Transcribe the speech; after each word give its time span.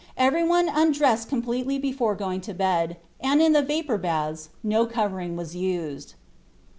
Everyone 0.17 0.67
undressed 0.67 1.29
completely 1.29 1.77
before 1.77 2.15
going 2.15 2.41
to 2.41 2.55
bed, 2.55 2.97
and, 3.19 3.39
in 3.39 3.53
the 3.53 3.61
vapor 3.61 3.99
baths, 3.99 4.49
no 4.63 4.87
covering 4.87 5.35
was 5.35 5.55
used. 5.55 6.15